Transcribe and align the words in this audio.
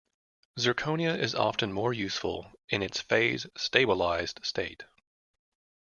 Zirconia 0.57 1.15
is 1.15 1.35
often 1.35 1.71
more 1.71 1.93
useful 1.93 2.51
in 2.69 2.81
its 2.81 2.99
phase 2.99 3.45
'stabilized' 3.55 4.43
state. 4.43 4.83